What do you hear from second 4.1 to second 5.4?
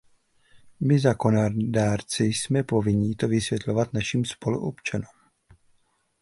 spoluobčanům.